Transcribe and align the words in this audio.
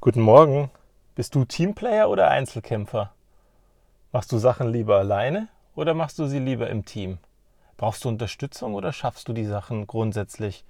Guten 0.00 0.20
Morgen. 0.20 0.70
Bist 1.16 1.34
du 1.34 1.44
Teamplayer 1.44 2.08
oder 2.08 2.30
Einzelkämpfer? 2.30 3.10
Machst 4.12 4.30
du 4.30 4.38
Sachen 4.38 4.72
lieber 4.72 4.96
alleine 4.96 5.48
oder 5.74 5.92
machst 5.92 6.20
du 6.20 6.26
sie 6.26 6.38
lieber 6.38 6.70
im 6.70 6.84
Team? 6.84 7.18
Brauchst 7.76 8.04
du 8.04 8.08
Unterstützung 8.08 8.74
oder 8.74 8.92
schaffst 8.92 9.26
du 9.26 9.32
die 9.32 9.44
Sachen 9.44 9.88
grundsätzlich 9.88 10.64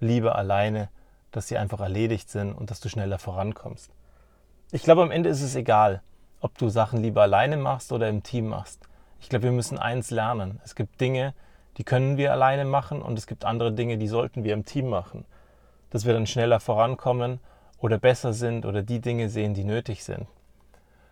lieber 0.00 0.34
alleine, 0.36 0.88
dass 1.30 1.46
sie 1.46 1.58
einfach 1.58 1.80
erledigt 1.80 2.30
sind 2.30 2.54
und 2.54 2.70
dass 2.70 2.80
du 2.80 2.88
schneller 2.88 3.18
vorankommst? 3.18 3.90
Ich 4.72 4.82
glaube, 4.82 5.02
am 5.02 5.10
Ende 5.10 5.28
ist 5.28 5.42
es 5.42 5.56
egal, 5.56 6.00
ob 6.40 6.56
du 6.56 6.70
Sachen 6.70 7.02
lieber 7.02 7.20
alleine 7.20 7.58
machst 7.58 7.92
oder 7.92 8.08
im 8.08 8.22
Team 8.22 8.48
machst. 8.48 8.88
Ich 9.20 9.28
glaube, 9.28 9.42
wir 9.42 9.52
müssen 9.52 9.78
eins 9.78 10.10
lernen. 10.10 10.58
Es 10.64 10.74
gibt 10.74 11.02
Dinge, 11.02 11.34
die 11.76 11.84
können 11.84 12.16
wir 12.16 12.32
alleine 12.32 12.64
machen 12.64 13.02
und 13.02 13.18
es 13.18 13.26
gibt 13.26 13.44
andere 13.44 13.72
Dinge, 13.72 13.98
die 13.98 14.08
sollten 14.08 14.42
wir 14.42 14.54
im 14.54 14.64
Team 14.64 14.88
machen. 14.88 15.26
Dass 15.90 16.06
wir 16.06 16.14
dann 16.14 16.26
schneller 16.26 16.60
vorankommen 16.60 17.40
oder 17.80 17.98
besser 17.98 18.32
sind 18.32 18.66
oder 18.66 18.82
die 18.82 19.00
Dinge 19.00 19.28
sehen, 19.28 19.54
die 19.54 19.64
nötig 19.64 20.04
sind. 20.04 20.26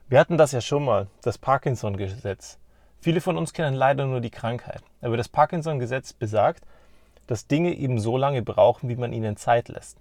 Wir 0.09 0.19
hatten 0.21 0.39
das 0.39 0.53
ja 0.53 0.61
schon 0.61 0.85
mal, 0.85 1.09
das 1.23 1.39
Parkinson-Gesetz. 1.39 2.59
Viele 3.01 3.21
von 3.21 3.37
uns 3.37 3.53
kennen 3.53 3.75
leider 3.75 4.07
nur 4.07 4.21
die 4.21 4.31
Krankheit. 4.31 4.83
Aber 5.01 5.17
das 5.17 5.29
Parkinson-Gesetz 5.29 6.13
besagt, 6.13 6.65
dass 7.27 7.47
Dinge 7.47 7.75
eben 7.75 8.01
so 8.01 8.17
lange 8.17 8.43
brauchen, 8.43 8.89
wie 8.89 8.97
man 8.97 9.13
ihnen 9.13 9.37
Zeit 9.37 9.69
lässt. 9.69 9.99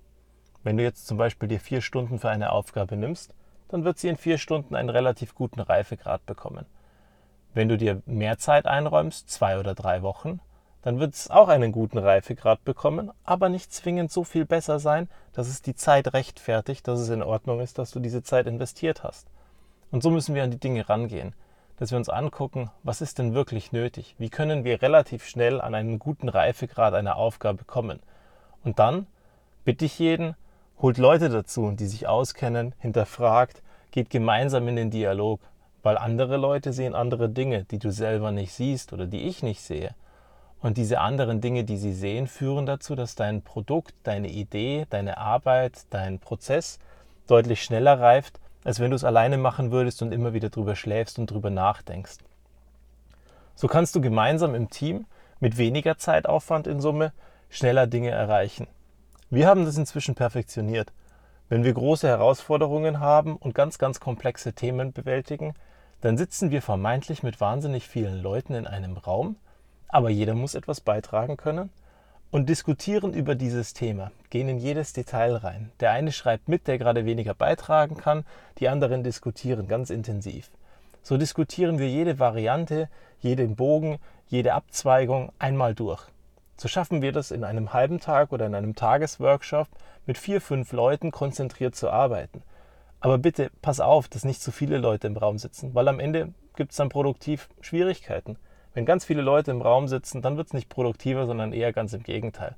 Wenn 0.64 0.78
du 0.78 0.84
jetzt 0.84 1.08
zum 1.08 1.18
Beispiel 1.18 1.50
dir 1.50 1.60
vier 1.60 1.82
Stunden 1.82 2.20
für 2.20 2.30
eine 2.30 2.52
Aufgabe 2.52 2.96
nimmst, 2.96 3.34
dann 3.68 3.84
wird 3.84 4.00
sie 4.00 4.08
in 4.08 4.18
vier 4.18 4.38
Stunden 4.38 4.76
einen 4.76 4.90
relativ 4.90 5.36
guten 5.36 5.60
Reifegrad 5.60 6.26
bekommen. 6.26 6.66
Wenn 7.54 7.70
du 7.70 7.78
dir 7.78 8.02
mehr 8.06 8.38
Zeit 8.38 8.66
einräumst, 8.66 9.30
zwei 9.30 9.60
oder 9.60 9.76
drei 9.76 10.02
Wochen, 10.02 10.40
dann 10.82 11.00
wird 11.00 11.16
es 11.16 11.30
auch 11.30 11.48
einen 11.48 11.72
guten 11.72 11.98
Reifegrad 11.98 12.64
bekommen, 12.64 13.12
aber 13.24 13.50
nicht 13.50 13.74
zwingend 13.74 14.12
so 14.12 14.24
viel 14.24 14.46
besser 14.46 14.80
sein, 14.80 15.10
dass 15.34 15.48
es 15.48 15.62
die 15.62 15.76
Zeit 15.76 16.14
rechtfertigt, 16.14 16.88
dass 16.88 17.00
es 17.00 17.10
in 17.10 17.24
Ordnung 17.24 17.60
ist, 17.60 17.78
dass 17.78 17.92
du 17.92 18.00
diese 18.00 18.24
Zeit 18.24 18.48
investiert 18.48 19.04
hast. 19.04 19.28
Und 19.92 20.04
so 20.04 20.10
müssen 20.10 20.36
wir 20.36 20.44
an 20.44 20.52
die 20.52 20.60
Dinge 20.60 20.88
rangehen, 20.88 21.34
dass 21.78 21.92
wir 21.92 21.98
uns 21.98 22.10
angucken, 22.10 22.72
was 22.84 23.02
ist 23.02 23.20
denn 23.20 23.34
wirklich 23.34 23.72
nötig? 23.72 24.16
Wie 24.18 24.30
können 24.30 24.64
wir 24.64 24.82
relativ 24.82 25.26
schnell 25.26 25.62
an 25.62 25.76
einen 25.76 26.00
guten 26.00 26.30
Reifegrad 26.30 26.94
einer 26.94 27.18
Aufgabe 27.18 27.64
kommen? 27.66 28.00
Und 28.64 28.80
dann 28.80 29.08
bitte 29.64 29.86
ich 29.86 30.00
jeden, 30.00 30.36
holt 30.82 30.98
Leute 30.98 31.30
dazu, 31.30 31.72
die 31.72 31.88
sich 31.88 32.08
auskennen, 32.08 32.74
hinterfragt, 32.80 33.62
geht 33.92 34.10
gemeinsam 34.10 34.68
in 34.68 34.76
den 34.76 34.92
Dialog, 34.92 35.40
weil 35.84 35.98
andere 35.98 36.38
Leute 36.38 36.74
sehen 36.74 36.96
andere 36.96 37.30
Dinge, 37.30 37.64
die 37.66 37.80
du 37.80 37.92
selber 37.92 38.32
nicht 38.32 38.54
siehst 38.54 38.94
oder 38.94 39.06
die 39.06 39.28
ich 39.28 39.44
nicht 39.44 39.62
sehe. 39.62 39.96
Und 40.60 40.78
diese 40.78 41.00
anderen 41.00 41.40
Dinge, 41.40 41.64
die 41.64 41.78
sie 41.78 41.94
sehen, 41.94 42.28
führen 42.28 42.66
dazu, 42.66 42.96
dass 42.96 43.16
dein 43.16 43.44
Produkt, 43.44 43.94
deine 44.04 44.30
Idee, 44.30 44.88
deine 44.90 45.18
Arbeit, 45.18 45.86
dein 45.92 46.20
Prozess 46.20 46.80
deutlich 47.28 47.64
schneller 47.64 48.00
reift, 48.00 48.40
als 48.64 48.80
wenn 48.80 48.90
du 48.90 48.96
es 48.96 49.04
alleine 49.04 49.38
machen 49.38 49.72
würdest 49.72 50.02
und 50.02 50.12
immer 50.12 50.34
wieder 50.34 50.50
drüber 50.50 50.76
schläfst 50.76 51.20
und 51.20 51.30
drüber 51.30 51.50
nachdenkst. 51.50 52.18
So 53.56 53.68
kannst 53.68 53.96
du 53.96 54.02
gemeinsam 54.02 54.56
im 54.56 54.70
Team 54.70 55.06
mit 55.40 55.58
weniger 55.58 55.98
Zeitaufwand 55.98 56.68
in 56.68 56.82
Summe 56.82 57.14
schneller 57.50 57.88
Dinge 57.88 58.10
erreichen. 58.10 58.68
Wir 59.30 59.48
haben 59.48 59.66
das 59.66 59.78
inzwischen 59.78 60.16
perfektioniert. 60.16 60.92
Wenn 61.50 61.64
wir 61.64 61.74
große 61.74 62.08
Herausforderungen 62.08 63.00
haben 63.00 63.36
und 63.38 63.56
ganz, 63.56 63.78
ganz 63.78 64.00
komplexe 64.00 64.54
Themen 64.54 64.92
bewältigen, 64.92 65.54
dann 66.02 66.18
sitzen 66.18 66.52
wir 66.52 66.62
vermeintlich 66.62 67.24
mit 67.24 67.40
wahnsinnig 67.40 67.88
vielen 67.88 68.22
Leuten 68.22 68.54
in 68.54 68.68
einem 68.68 68.98
Raum 68.98 69.38
aber 69.88 70.10
jeder 70.10 70.34
muss 70.34 70.56
etwas 70.56 70.82
beitragen 70.82 71.38
können 71.38 71.70
und 72.32 72.50
diskutieren 72.50 73.14
über 73.14 73.36
dieses 73.36 73.74
Thema, 73.74 74.12
gehen 74.30 74.50
in 74.50 74.58
jedes 74.58 74.94
Detail 74.94 75.36
rein. 75.36 75.72
Der 75.80 75.92
eine 75.92 76.12
schreibt 76.12 76.50
mit, 76.50 76.68
der 76.68 76.78
gerade 76.78 77.06
weniger 77.06 77.34
beitragen 77.34 77.96
kann, 77.96 78.26
die 78.60 78.70
anderen 78.70 79.04
diskutieren 79.04 79.68
ganz 79.68 79.90
intensiv. 79.90 80.52
So 81.02 81.18
diskutieren 81.18 81.80
wir 81.80 81.90
jede 81.90 82.20
Variante, 82.20 82.90
jeden 83.20 83.56
Bogen, 83.56 83.98
jede 84.28 84.54
Abzweigung 84.54 85.32
einmal 85.40 85.74
durch. 85.74 86.04
So 86.58 86.68
schaffen 86.68 87.02
wir 87.02 87.12
das 87.12 87.32
in 87.32 87.44
einem 87.44 87.72
halben 87.72 88.00
Tag 88.00 88.32
oder 88.32 88.46
in 88.46 88.56
einem 88.56 88.76
Tagesworkshop 88.76 89.68
mit 90.06 90.18
vier, 90.18 90.42
fünf 90.42 90.74
Leuten 90.74 91.12
konzentriert 91.12 91.76
zu 91.76 91.90
arbeiten. 91.90 92.42
Aber 93.00 93.20
bitte 93.20 93.52
pass 93.62 93.80
auf, 93.80 94.08
dass 94.08 94.26
nicht 94.26 94.42
zu 94.42 94.52
viele 94.52 94.80
Leute 94.80 95.08
im 95.08 95.16
Raum 95.18 95.38
sitzen, 95.38 95.76
weil 95.76 95.88
am 95.88 96.00
Ende 96.00 96.34
gibt 96.56 96.72
es 96.72 96.78
dann 96.78 96.90
produktiv 96.90 97.48
Schwierigkeiten. 97.62 98.38
Wenn 98.78 98.86
ganz 98.86 99.06
viele 99.06 99.24
Leute 99.24 99.50
im 99.50 99.64
Raum 99.64 99.88
sitzen, 99.88 100.22
dann 100.22 100.38
wird 100.38 100.50
es 100.50 100.54
nicht 100.54 100.70
produktiver, 100.70 101.26
sondern 101.26 101.52
eher 101.52 101.74
ganz 101.74 101.94
im 101.94 102.04
Gegenteil. 102.04 102.54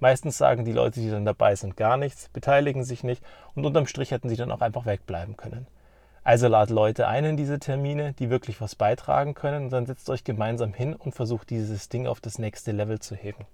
Meistens 0.00 0.36
sagen 0.36 0.66
die 0.66 0.72
Leute, 0.72 1.00
die 1.00 1.08
dann 1.08 1.24
dabei 1.24 1.56
sind, 1.56 1.78
gar 1.78 1.96
nichts, 1.96 2.28
beteiligen 2.28 2.84
sich 2.84 3.04
nicht 3.04 3.24
und 3.54 3.64
unterm 3.64 3.86
Strich 3.86 4.10
hätten 4.10 4.28
sie 4.28 4.36
dann 4.36 4.50
auch 4.52 4.60
einfach 4.60 4.84
wegbleiben 4.84 5.38
können. 5.38 5.66
Also 6.24 6.46
lad 6.46 6.68
Leute 6.68 7.08
ein 7.08 7.24
in 7.24 7.36
diese 7.38 7.58
Termine, 7.58 8.12
die 8.12 8.28
wirklich 8.28 8.60
was 8.60 8.74
beitragen 8.74 9.32
können 9.32 9.64
und 9.64 9.70
dann 9.70 9.86
setzt 9.86 10.10
euch 10.10 10.24
gemeinsam 10.24 10.74
hin 10.74 10.94
und 10.94 11.14
versucht 11.14 11.48
dieses 11.48 11.88
Ding 11.88 12.06
auf 12.06 12.20
das 12.20 12.38
nächste 12.38 12.72
Level 12.72 12.98
zu 12.98 13.14
heben. 13.14 13.46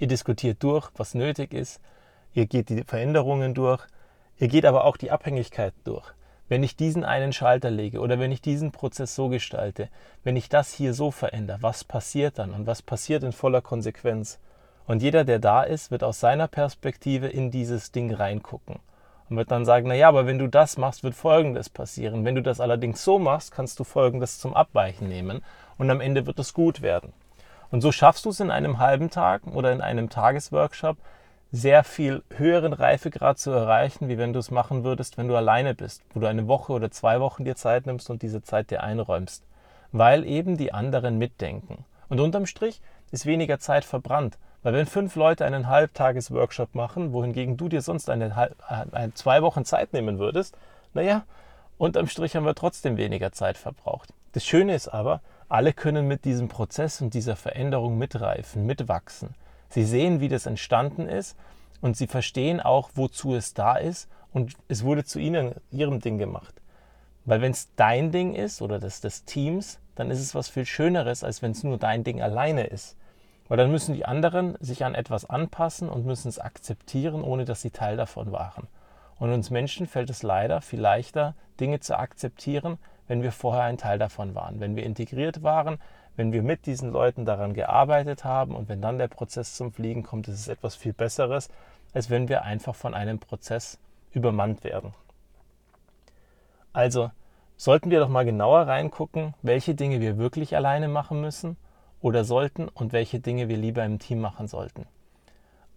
Ihr 0.00 0.08
diskutiert 0.08 0.60
durch, 0.64 0.90
was 0.96 1.14
nötig 1.14 1.54
ist, 1.54 1.80
ihr 2.34 2.46
geht 2.46 2.68
die 2.68 2.82
Veränderungen 2.82 3.54
durch, 3.54 3.86
ihr 4.38 4.48
geht 4.48 4.64
aber 4.64 4.82
auch 4.82 4.96
die 4.96 5.12
Abhängigkeiten 5.12 5.80
durch 5.84 6.16
wenn 6.48 6.62
ich 6.62 6.76
diesen 6.76 7.04
einen 7.04 7.32
Schalter 7.32 7.70
lege 7.70 8.00
oder 8.00 8.18
wenn 8.18 8.32
ich 8.32 8.40
diesen 8.40 8.72
Prozess 8.72 9.14
so 9.14 9.28
gestalte, 9.28 9.88
wenn 10.22 10.36
ich 10.36 10.48
das 10.48 10.72
hier 10.72 10.94
so 10.94 11.10
verändere, 11.10 11.58
was 11.62 11.84
passiert 11.84 12.38
dann 12.38 12.52
und 12.52 12.66
was 12.66 12.82
passiert 12.82 13.22
in 13.24 13.32
voller 13.32 13.60
Konsequenz? 13.60 14.38
Und 14.86 15.02
jeder, 15.02 15.24
der 15.24 15.40
da 15.40 15.62
ist, 15.62 15.90
wird 15.90 16.04
aus 16.04 16.20
seiner 16.20 16.46
Perspektive 16.46 17.26
in 17.26 17.50
dieses 17.50 17.90
Ding 17.90 18.14
reingucken 18.14 18.78
und 19.28 19.36
wird 19.36 19.50
dann 19.50 19.64
sagen, 19.64 19.88
naja, 19.88 20.08
aber 20.08 20.26
wenn 20.26 20.38
du 20.38 20.46
das 20.46 20.76
machst, 20.78 21.02
wird 21.02 21.14
Folgendes 21.14 21.68
passieren. 21.68 22.24
Wenn 22.24 22.36
du 22.36 22.42
das 22.42 22.60
allerdings 22.60 23.02
so 23.02 23.18
machst, 23.18 23.50
kannst 23.50 23.80
du 23.80 23.84
Folgendes 23.84 24.38
zum 24.38 24.54
Abweichen 24.54 25.08
nehmen 25.08 25.42
und 25.78 25.90
am 25.90 26.00
Ende 26.00 26.26
wird 26.26 26.38
es 26.38 26.54
gut 26.54 26.82
werden. 26.82 27.12
Und 27.72 27.80
so 27.80 27.90
schaffst 27.90 28.24
du 28.24 28.30
es 28.30 28.38
in 28.38 28.52
einem 28.52 28.78
halben 28.78 29.10
Tag 29.10 29.42
oder 29.46 29.72
in 29.72 29.80
einem 29.80 30.08
Tagesworkshop, 30.08 30.96
sehr 31.52 31.84
viel 31.84 32.22
höheren 32.36 32.72
Reifegrad 32.72 33.38
zu 33.38 33.50
erreichen, 33.50 34.08
wie 34.08 34.18
wenn 34.18 34.32
du 34.32 34.38
es 34.38 34.50
machen 34.50 34.84
würdest, 34.84 35.16
wenn 35.16 35.28
du 35.28 35.36
alleine 35.36 35.74
bist, 35.74 36.02
wo 36.12 36.20
du 36.20 36.26
eine 36.26 36.48
Woche 36.48 36.72
oder 36.72 36.90
zwei 36.90 37.20
Wochen 37.20 37.44
dir 37.44 37.56
Zeit 37.56 37.86
nimmst 37.86 38.10
und 38.10 38.22
diese 38.22 38.42
Zeit 38.42 38.70
dir 38.70 38.82
einräumst, 38.82 39.44
weil 39.92 40.24
eben 40.24 40.56
die 40.56 40.72
anderen 40.72 41.18
mitdenken. 41.18 41.84
Und 42.08 42.20
unterm 42.20 42.46
Strich 42.46 42.80
ist 43.10 43.26
weniger 43.26 43.58
Zeit 43.58 43.84
verbrannt, 43.84 44.38
weil 44.62 44.74
wenn 44.74 44.86
fünf 44.86 45.14
Leute 45.14 45.44
einen 45.44 45.68
Halbtagesworkshop 45.68 46.74
machen, 46.74 47.12
wohingegen 47.12 47.56
du 47.56 47.68
dir 47.68 47.82
sonst 47.82 48.10
eine, 48.10 48.50
eine, 48.68 49.14
zwei 49.14 49.42
Wochen 49.42 49.64
Zeit 49.64 49.92
nehmen 49.92 50.18
würdest, 50.18 50.56
naja, 50.92 51.24
unterm 51.78 52.08
Strich 52.08 52.34
haben 52.34 52.46
wir 52.46 52.54
trotzdem 52.54 52.96
weniger 52.96 53.32
Zeit 53.32 53.58
verbraucht. 53.58 54.12
Das 54.32 54.44
Schöne 54.44 54.74
ist 54.74 54.88
aber, 54.88 55.20
alle 55.48 55.72
können 55.72 56.08
mit 56.08 56.24
diesem 56.24 56.48
Prozess 56.48 57.00
und 57.00 57.14
dieser 57.14 57.36
Veränderung 57.36 57.96
mitreifen, 57.96 58.66
mitwachsen. 58.66 59.34
Sie 59.68 59.84
sehen, 59.84 60.20
wie 60.20 60.28
das 60.28 60.46
entstanden 60.46 61.08
ist 61.08 61.36
und 61.80 61.96
sie 61.96 62.06
verstehen 62.06 62.60
auch, 62.60 62.90
wozu 62.94 63.34
es 63.34 63.54
da 63.54 63.76
ist 63.76 64.08
und 64.32 64.54
es 64.68 64.84
wurde 64.84 65.04
zu 65.04 65.18
ihnen, 65.18 65.54
ihrem 65.70 66.00
Ding 66.00 66.18
gemacht. 66.18 66.54
Weil 67.24 67.40
wenn 67.40 67.52
es 67.52 67.74
dein 67.74 68.12
Ding 68.12 68.34
ist 68.34 68.62
oder 68.62 68.78
das 68.78 69.00
des 69.00 69.24
Teams, 69.24 69.80
dann 69.96 70.10
ist 70.10 70.20
es 70.20 70.34
was 70.34 70.48
viel 70.48 70.64
Schöneres, 70.64 71.24
als 71.24 71.42
wenn 71.42 71.50
es 71.50 71.64
nur 71.64 71.78
dein 71.78 72.04
Ding 72.04 72.22
alleine 72.22 72.64
ist. 72.64 72.96
Weil 73.48 73.56
dann 73.56 73.70
müssen 73.70 73.94
die 73.94 74.04
anderen 74.04 74.56
sich 74.60 74.84
an 74.84 74.94
etwas 74.94 75.28
anpassen 75.28 75.88
und 75.88 76.06
müssen 76.06 76.28
es 76.28 76.38
akzeptieren, 76.38 77.22
ohne 77.22 77.44
dass 77.44 77.62
sie 77.62 77.70
Teil 77.70 77.96
davon 77.96 78.32
waren. 78.32 78.68
Und 79.18 79.32
uns 79.32 79.50
Menschen 79.50 79.86
fällt 79.86 80.10
es 80.10 80.22
leider 80.22 80.60
viel 80.60 80.80
leichter, 80.80 81.34
Dinge 81.58 81.80
zu 81.80 81.98
akzeptieren, 81.98 82.78
wenn 83.08 83.22
wir 83.22 83.32
vorher 83.32 83.64
ein 83.64 83.78
Teil 83.78 83.98
davon 83.98 84.34
waren. 84.34 84.60
Wenn 84.60 84.76
wir 84.76 84.84
integriert 84.84 85.42
waren, 85.42 85.78
wenn 86.16 86.32
wir 86.32 86.42
mit 86.42 86.66
diesen 86.66 86.90
Leuten 86.90 87.24
daran 87.24 87.54
gearbeitet 87.54 88.24
haben 88.24 88.54
und 88.54 88.68
wenn 88.68 88.80
dann 88.80 88.98
der 88.98 89.08
Prozess 89.08 89.54
zum 89.54 89.72
Fliegen 89.72 90.02
kommt, 90.02 90.28
ist 90.28 90.40
es 90.40 90.48
etwas 90.48 90.74
viel 90.74 90.92
Besseres, 90.92 91.50
als 91.92 92.10
wenn 92.10 92.28
wir 92.28 92.42
einfach 92.42 92.74
von 92.74 92.94
einem 92.94 93.18
Prozess 93.18 93.78
übermannt 94.12 94.64
werden. 94.64 94.94
Also 96.72 97.10
sollten 97.56 97.90
wir 97.90 98.00
doch 98.00 98.08
mal 98.08 98.24
genauer 98.24 98.62
reingucken, 98.62 99.34
welche 99.42 99.74
Dinge 99.74 100.00
wir 100.00 100.18
wirklich 100.18 100.56
alleine 100.56 100.88
machen 100.88 101.20
müssen 101.20 101.56
oder 102.00 102.24
sollten 102.24 102.68
und 102.68 102.92
welche 102.92 103.20
Dinge 103.20 103.48
wir 103.48 103.56
lieber 103.56 103.84
im 103.84 103.98
Team 103.98 104.20
machen 104.20 104.46
sollten. 104.46 104.86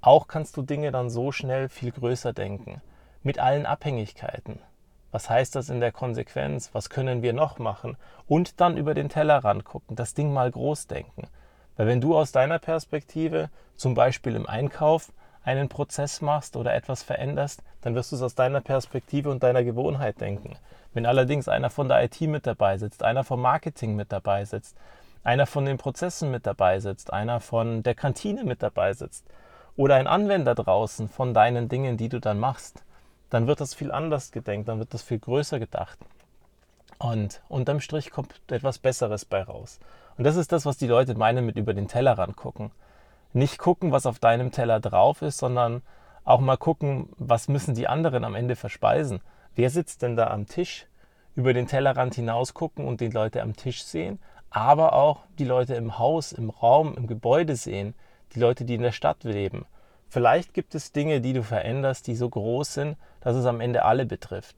Auch 0.02 0.28
kannst 0.28 0.56
du 0.58 0.62
Dinge 0.62 0.92
dann 0.92 1.10
so 1.10 1.31
schnell 1.31 1.69
viel 1.69 1.92
größer 1.92 2.34
denken, 2.34 2.81
mit 3.24 3.40
allen 3.40 3.66
Abhängigkeiten, 3.66 4.60
was 5.12 5.30
heißt 5.30 5.56
das 5.56 5.70
in 5.70 5.80
der 5.80 5.92
Konsequenz? 5.92 6.70
Was 6.74 6.90
können 6.90 7.22
wir 7.22 7.34
noch 7.34 7.60
machen? 7.60 7.98
Und 8.28 8.62
dann 8.62 8.78
über 8.78 8.94
den 8.94 9.10
Tellerrand 9.10 9.66
gucken, 9.66 9.96
das 9.96 10.14
Ding 10.14 10.34
mal 10.34 10.52
groß 10.52 10.88
denken. 10.88 11.28
Weil 11.78 11.88
wenn 11.88 12.02
du 12.02 12.18
aus 12.18 12.32
deiner 12.32 12.60
Perspektive, 12.60 13.50
zum 13.76 13.94
Beispiel 13.94 14.36
im 14.36 14.48
Einkauf, 14.48 15.12
einen 15.44 15.70
Prozess 15.70 16.22
machst 16.22 16.56
oder 16.56 16.74
etwas 16.74 17.02
veränderst, 17.02 17.64
dann 17.82 17.96
wirst 17.96 18.12
du 18.12 18.18
es 18.18 18.22
aus 18.22 18.36
deiner 18.36 18.62
Perspektive 18.62 19.30
und 19.32 19.42
deiner 19.42 19.64
Gewohnheit 19.64 20.20
denken. 20.22 20.58
Wenn 20.94 21.06
allerdings 21.06 21.48
einer 21.48 21.70
von 21.70 21.88
der 21.88 22.04
IT 22.04 22.22
mit 22.22 22.46
dabei 22.46 22.78
sitzt, 22.78 23.04
einer 23.04 23.24
vom 23.24 23.42
Marketing 23.42 23.96
mit 23.96 24.12
dabei 24.12 24.46
sitzt, 24.46 24.76
einer 25.24 25.46
von 25.46 25.66
den 25.66 25.78
Prozessen 25.78 26.32
mit 26.32 26.46
dabei 26.46 26.80
sitzt, 26.80 27.14
einer 27.14 27.40
von 27.40 27.84
der 27.84 27.96
Kantine 27.96 28.44
mit 28.44 28.62
dabei 28.64 28.94
sitzt 28.94 29.26
oder 29.76 29.96
ein 29.96 30.08
Anwender 30.08 30.56
draußen 30.56 31.08
von 31.08 31.34
deinen 31.34 31.70
Dingen, 31.70 31.98
die 31.98 32.10
du 32.10 32.20
dann 32.20 32.40
machst, 32.40 32.84
dann 33.30 33.48
wird 33.48 33.62
das 33.62 33.74
viel 33.74 33.92
anders 33.92 34.31
gedenkt, 34.31 34.68
dann 34.68 34.80
wird 34.80 34.94
das 34.94 35.02
viel 35.02 35.20
größer 35.20 35.60
gedacht. 35.60 36.00
Und 36.98 37.42
unterm 37.48 37.80
Strich 37.80 38.12
kommt 38.12 38.42
etwas 38.52 38.78
Besseres 38.78 39.26
bei 39.26 39.42
raus. 39.42 39.80
Und 40.18 40.26
das 40.26 40.36
ist 40.36 40.52
das, 40.52 40.66
was 40.66 40.78
die 40.78 40.88
Leute 40.88 41.16
meinen 41.16 41.46
mit 41.46 41.56
über 41.56 41.74
den 41.74 41.88
Tellerrand 41.88 42.36
gucken. 42.36 42.72
Nicht 43.31 43.58
gucken, 43.58 43.92
was 43.92 44.06
auf 44.06 44.20
deinem 44.20 44.52
Teller 44.52 44.80
drauf 44.80 45.22
ist, 45.22 45.38
sondern 45.38 45.81
auch 46.26 46.42
mal 46.42 46.58
gucken, 46.58 47.10
was 47.18 47.48
müssen 47.48 47.74
die 47.74 47.88
anderen 47.88 48.24
am 48.24 48.36
Ende 48.36 48.56
verspeisen. 48.56 49.22
Wer 49.56 49.70
sitzt 49.70 50.02
denn 50.02 50.16
da 50.16 50.28
am 50.28 50.46
Tisch? 50.46 50.88
Über 51.36 51.54
den 51.54 51.68
Tellerrand 51.68 52.16
hinaus 52.16 52.54
gucken 52.54 52.86
und 52.86 53.00
die 53.00 53.08
Leute 53.08 53.42
am 53.42 53.56
Tisch 53.56 53.84
sehen, 53.84 54.20
aber 54.50 54.94
auch 54.94 55.20
die 55.38 55.46
Leute 55.46 55.76
im 55.76 56.00
Haus, 56.00 56.34
im 56.34 56.50
Raum, 56.50 56.96
im 56.98 57.08
Gebäude 57.08 57.56
sehen, 57.56 57.94
die 58.34 58.40
Leute, 58.40 58.66
die 58.66 58.76
in 58.76 58.81
der 58.81 58.92
Stadt 58.92 59.24
leben. 59.24 59.66
Vielleicht 60.10 60.54
gibt 60.54 60.76
es 60.76 60.92
Dinge, 60.92 61.22
die 61.22 61.34
du 61.34 61.44
veränderst, 61.44 62.08
die 62.08 62.16
so 62.16 62.28
groß 62.28 62.74
sind, 62.74 62.98
dass 63.21 63.36
es 63.36 63.45
am 63.45 63.62
Ende 63.62 63.83
alle 63.86 64.06
betrifft. 64.06 64.56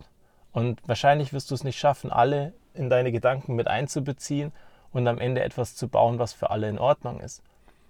Und 0.51 0.81
wahrscheinlich 0.85 1.33
wirst 1.33 1.51
du 1.51 1.55
es 1.55 1.63
nicht 1.63 1.79
schaffen, 1.79 2.11
alle 2.11 2.53
in 2.73 2.89
deine 2.89 3.11
Gedanken 3.11 3.55
mit 3.55 3.67
einzubeziehen 3.67 4.51
und 4.91 5.07
am 5.07 5.19
Ende 5.19 5.43
etwas 5.43 5.75
zu 5.75 5.87
bauen, 5.87 6.19
was 6.19 6.33
für 6.33 6.49
alle 6.49 6.69
in 6.69 6.79
Ordnung 6.79 7.19
ist. 7.19 7.41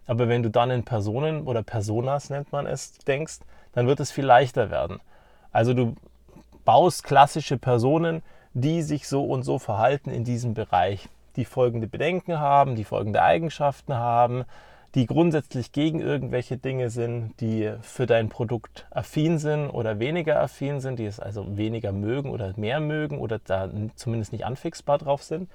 Aber 0.08 0.28
wenn 0.28 0.44
du 0.44 0.50
dann 0.50 0.72
in 0.72 0.84
Personen 0.84 1.48
oder 1.48 1.64
Personas 1.64 2.30
nennt 2.30 2.52
man 2.52 2.66
es, 2.66 2.98
denkst, 3.00 3.40
dann 3.74 3.88
wird 3.88 4.00
es 4.00 4.12
viel 4.12 4.26
leichter 4.26 4.70
werden. 4.70 5.00
Also 5.52 5.74
du 5.74 5.96
baust 6.66 7.04
klassische 7.04 7.58
Personen, 7.58 8.22
die 8.54 8.82
sich 8.82 9.08
so 9.08 9.24
und 9.24 9.44
so 9.44 9.60
verhalten 9.60 10.12
in 10.12 10.24
diesem 10.24 10.54
Bereich, 10.54 11.08
die 11.36 11.46
folgende 11.46 11.88
Bedenken 11.88 12.40
haben, 12.40 12.76
die 12.76 12.84
folgende 12.84 13.22
Eigenschaften 13.22 13.94
haben, 13.94 14.44
die 14.96 15.06
grundsätzlich 15.06 15.72
gegen 15.72 16.02
irgendwelche 16.02 16.58
Dinge 16.58 16.90
sind, 16.90 17.40
die 17.40 17.74
für 17.82 18.06
dein 18.06 18.30
Produkt 18.30 18.88
affin 18.92 19.38
sind 19.38 19.70
oder 19.70 20.00
weniger 20.00 20.42
affin 20.42 20.82
sind, 20.82 21.00
die 21.00 21.06
es 21.06 21.20
also 21.20 21.58
weniger 21.58 21.94
mögen 21.94 22.30
oder 22.30 22.54
mehr 22.58 22.82
mögen 22.82 23.20
oder 23.20 23.40
da 23.40 23.70
zumindest 23.96 24.34
nicht 24.34 24.46
anfixbar 24.46 24.98
drauf 24.98 25.24
sind. 25.24 25.50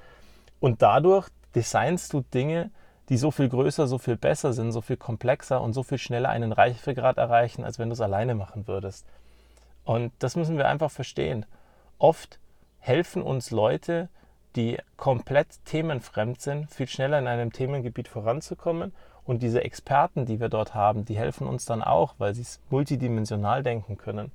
Und 0.59 0.81
dadurch 0.81 1.29
designst 1.55 2.13
du 2.13 2.23
Dinge, 2.23 2.71
die 3.09 3.19
so 3.19 3.31
viel 3.31 3.49
größer, 3.49 3.87
so 3.87 3.99
viel 3.99 4.17
besser 4.17 4.53
sind, 4.53 4.73
so 4.73 4.81
viel 4.81 4.97
komplexer 4.97 5.61
und 5.61 5.75
so 5.75 5.83
viel 5.83 5.99
schneller 5.99 6.31
einen 6.31 6.53
Reifegrad 6.53 7.19
erreichen, 7.19 7.65
als 7.65 7.79
wenn 7.79 7.91
du 7.91 7.93
es 7.93 8.01
alleine 8.01 8.35
machen 8.35 8.67
würdest. 8.67 9.07
Und 9.85 10.13
das 10.19 10.35
müssen 10.35 10.57
wir 10.57 10.67
einfach 10.67 10.91
verstehen. 10.91 11.47
Oft 11.99 12.41
helfen 12.79 13.23
uns 13.23 13.51
Leute, 13.51 14.09
die 14.57 14.79
komplett 14.97 15.65
themenfremd 15.67 16.41
sind, 16.41 16.71
viel 16.71 16.89
schneller 16.89 17.19
in 17.19 17.27
einem 17.27 17.53
Themengebiet 17.53 18.09
voranzukommen 18.09 18.93
und 19.25 19.43
diese 19.43 19.63
Experten, 19.63 20.25
die 20.25 20.41
wir 20.41 20.49
dort 20.49 20.75
haben, 20.75 21.05
die 21.05 21.17
helfen 21.17 21.47
uns 21.47 21.65
dann 21.65 21.83
auch, 21.83 22.15
weil 22.19 22.35
sie 22.35 22.43
es 22.43 22.61
multidimensional 22.71 23.63
denken 23.63 23.99
können. 23.99 24.33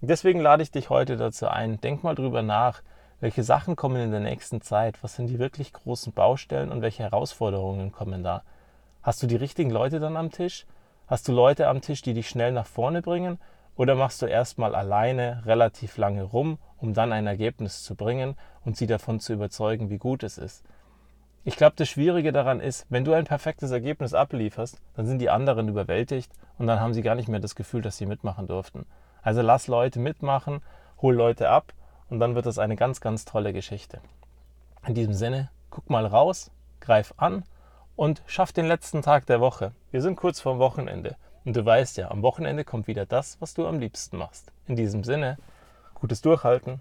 Deswegen 0.00 0.40
lade 0.40 0.62
ich 0.62 0.70
dich 0.70 0.90
heute 0.90 1.16
dazu 1.16 1.46
ein, 1.48 1.80
denk 1.80 2.02
mal 2.02 2.14
drüber 2.14 2.42
nach, 2.42 2.82
welche 3.20 3.42
Sachen 3.42 3.76
kommen 3.76 4.00
in 4.00 4.10
der 4.10 4.20
nächsten 4.20 4.62
Zeit, 4.62 5.02
was 5.02 5.14
sind 5.14 5.26
die 5.26 5.38
wirklich 5.38 5.74
großen 5.74 6.12
Baustellen 6.12 6.72
und 6.72 6.80
welche 6.80 7.02
Herausforderungen 7.02 7.92
kommen 7.92 8.24
da. 8.24 8.42
Hast 9.02 9.22
du 9.22 9.26
die 9.26 9.36
richtigen 9.36 9.70
Leute 9.70 10.00
dann 10.00 10.16
am 10.16 10.30
Tisch? 10.30 10.66
Hast 11.06 11.28
du 11.28 11.32
Leute 11.32 11.68
am 11.68 11.82
Tisch, 11.82 12.00
die 12.00 12.14
dich 12.14 12.28
schnell 12.28 12.52
nach 12.52 12.66
vorne 12.66 13.02
bringen? 13.02 13.38
Oder 13.80 13.94
machst 13.94 14.20
du 14.20 14.26
erstmal 14.26 14.74
alleine 14.74 15.42
relativ 15.46 15.96
lange 15.96 16.22
rum, 16.22 16.58
um 16.76 16.92
dann 16.92 17.14
ein 17.14 17.26
Ergebnis 17.26 17.82
zu 17.82 17.94
bringen 17.94 18.36
und 18.62 18.76
sie 18.76 18.86
davon 18.86 19.20
zu 19.20 19.32
überzeugen, 19.32 19.88
wie 19.88 19.96
gut 19.96 20.22
es 20.22 20.36
ist? 20.36 20.66
Ich 21.44 21.56
glaube, 21.56 21.76
das 21.76 21.88
Schwierige 21.88 22.30
daran 22.30 22.60
ist, 22.60 22.84
wenn 22.90 23.06
du 23.06 23.14
ein 23.14 23.24
perfektes 23.24 23.70
Ergebnis 23.70 24.12
ablieferst, 24.12 24.82
dann 24.96 25.06
sind 25.06 25.18
die 25.18 25.30
anderen 25.30 25.66
überwältigt 25.66 26.30
und 26.58 26.66
dann 26.66 26.78
haben 26.78 26.92
sie 26.92 27.00
gar 27.00 27.14
nicht 27.14 27.30
mehr 27.30 27.40
das 27.40 27.54
Gefühl, 27.54 27.80
dass 27.80 27.96
sie 27.96 28.04
mitmachen 28.04 28.46
durften. 28.46 28.84
Also 29.22 29.40
lass 29.40 29.66
Leute 29.66 29.98
mitmachen, 29.98 30.60
hol 31.00 31.14
Leute 31.14 31.48
ab 31.48 31.72
und 32.10 32.20
dann 32.20 32.34
wird 32.34 32.44
das 32.44 32.58
eine 32.58 32.76
ganz, 32.76 33.00
ganz 33.00 33.24
tolle 33.24 33.54
Geschichte. 33.54 34.02
In 34.86 34.92
diesem 34.92 35.14
Sinne, 35.14 35.48
guck 35.70 35.88
mal 35.88 36.04
raus, 36.04 36.50
greif 36.80 37.14
an 37.16 37.44
und 37.96 38.22
schaff 38.26 38.52
den 38.52 38.66
letzten 38.66 39.00
Tag 39.00 39.24
der 39.24 39.40
Woche. 39.40 39.72
Wir 39.90 40.02
sind 40.02 40.16
kurz 40.16 40.38
vorm 40.38 40.58
Wochenende 40.58 41.16
und 41.44 41.56
du 41.56 41.64
weißt 41.64 41.96
ja, 41.96 42.10
am 42.10 42.22
Wochenende 42.22 42.64
kommt 42.64 42.86
wieder 42.86 43.06
das, 43.06 43.40
was 43.40 43.54
du 43.54 43.66
am 43.66 43.78
liebsten 43.78 44.16
machst. 44.16 44.52
In 44.66 44.76
diesem 44.76 45.04
Sinne, 45.04 45.38
gutes 45.94 46.20
Durchhalten. 46.20 46.80